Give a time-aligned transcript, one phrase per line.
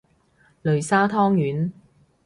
[0.63, 1.71] 擂沙湯圓